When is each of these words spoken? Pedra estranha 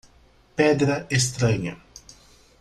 Pedra 0.55 1.05
estranha 1.11 1.77